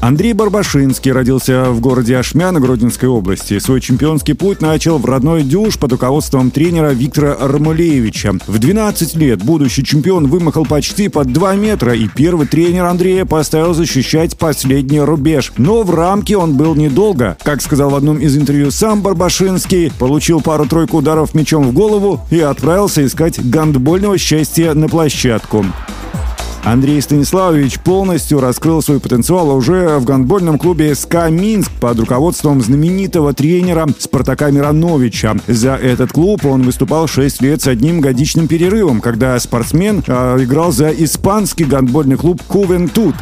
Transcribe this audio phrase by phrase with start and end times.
[0.00, 3.58] Андрей Барбашинский родился в городе Ашмяна Гродненской области.
[3.58, 8.38] Свой чемпионский путь начал в родной Дюш под руководством тренера Виктора Армулеевича.
[8.46, 13.74] В 12 лет будущий чемпион вымахал почти под 2 метра, и первый тренер Андрея поставил
[13.74, 15.52] защищать последний рубеж.
[15.58, 17.36] Но в рамке он был недолго.
[17.42, 22.40] Как сказал в одном из интервью сам Барбашинский, получил пару-тройку ударов мячом в голову и
[22.40, 25.66] отправился искать гандбольного счастья на площадку.
[26.64, 33.32] Андрей Станиславович полностью раскрыл свой потенциал уже в гандбольном клубе СКА Минск под руководством знаменитого
[33.32, 35.36] тренера Спартака Мироновича.
[35.46, 40.70] За этот клуб он выступал 6 лет с одним годичным перерывом, когда спортсмен э, играл
[40.70, 43.14] за испанский гандбольный клуб «Кувентут».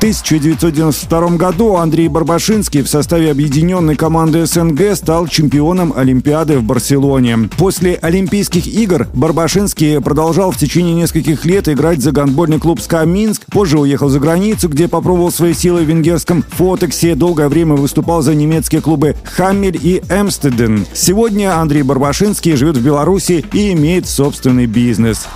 [0.00, 7.50] 1992 году Андрей Барбашинский в составе объединенной команды СНГ стал чемпионом Олимпиады в Барселоне.
[7.58, 13.42] После Олимпийских игр Барбашинский продолжал в течение нескольких лет играть за гандбольный клуб СКА Минск,
[13.50, 18.34] позже уехал за границу, где попробовал свои силы в венгерском Фотексе, долгое время выступал за
[18.34, 20.86] немецкие клубы Хаммель и Эмстеден.
[20.94, 25.28] Сегодня Андрей Барбашинский живет в Беларуси и имеет собственный бизнес.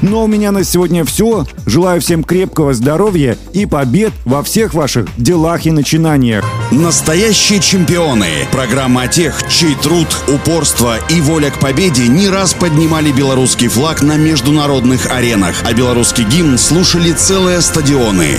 [0.00, 1.44] Ну а у меня на сегодня все.
[1.66, 6.44] Желаю всем крепкого здоровья и побед во всех ваших делах и начинаниях.
[6.70, 8.26] Настоящие чемпионы.
[8.52, 14.02] Программа о тех, чей труд, упорство и воля к победе не раз поднимали белорусский флаг
[14.02, 18.38] на международных аренах, а белорусский гимн слушали целые стадионы.